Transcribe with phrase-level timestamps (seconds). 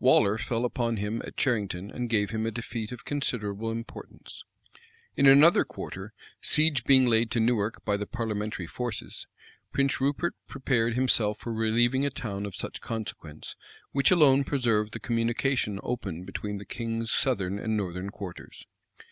[0.00, 4.42] Waller fell upon him at Cherington, and gave him a defeat of considerable importance.
[5.16, 6.12] In another quarter,
[6.42, 9.28] siege being laid to Newark by the parliamentary forces,
[9.70, 13.54] Prince Rupert prepared himself for relieving a town of such consequence,
[13.92, 18.66] which alone preserved the communication open between the king's southern and northern quarters.